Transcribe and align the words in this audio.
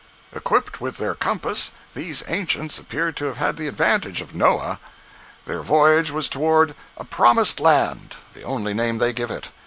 Equipped 0.33 0.81
with 0.81 0.97
their 0.97 1.13
compass, 1.13 1.73
these 1.93 2.23
ancients 2.27 2.79
appear 2.79 3.11
to 3.11 3.25
have 3.25 3.37
had 3.37 3.55
the 3.57 3.67
advantage 3.67 4.19
of 4.19 4.33
Noah. 4.33 4.79
Their 5.45 5.61
voyage 5.61 6.09
was 6.09 6.27
toward 6.27 6.73
a 6.97 7.03
"promised 7.05 7.59
land"—the 7.59 8.41
only 8.41 8.73
name 8.73 8.97
they 8.97 9.13
give 9.13 9.29
it. 9.29 9.49